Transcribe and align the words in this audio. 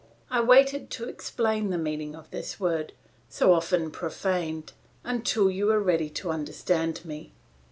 I 0.31 0.41
waited 0.41 0.89
to 0.97 1.07
explain 1.07 1.69
the 1.69 1.77
meaning 1.77 2.15
of 2.15 2.31
this 2.31 2.59
word, 2.59 2.93
so 3.29 3.53
often 3.53 3.91
profaned, 3.91 4.73
until 5.03 5.51
you 5.51 5.67
were 5.67 5.79
ready 5.79 6.09
to 6.09 6.31
understand 6.31 7.05
me. 7.05 7.33